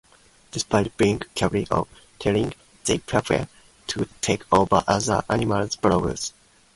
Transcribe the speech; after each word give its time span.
Despite 0.49 0.97
being 0.97 1.19
capable 1.35 1.67
of 1.81 1.87
tunnelling, 2.17 2.55
they 2.85 2.97
prefer 2.97 3.47
to 3.85 4.07
take 4.19 4.41
over 4.51 4.83
other 4.87 5.23
animals' 5.29 5.75
burrows. 5.75 6.33